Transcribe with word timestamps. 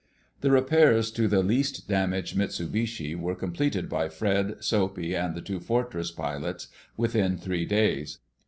The 0.39 0.49
repairs 0.49 1.11
to 1.11 1.27
the 1.27 1.43
least 1.43 1.87
damaged 1.87 2.35
Mitsubishi 2.35 3.13
were 3.15 3.35
completed 3.35 3.87
by 3.87 4.09
Fred, 4.09 4.55
Soapy, 4.59 5.15
and 5.15 5.35
the 5.35 5.43
two 5.43 5.59
Fortress 5.59 6.09
pilots 6.09 6.69
within 6.97 7.37
three 7.37 7.67
days. 7.67 8.17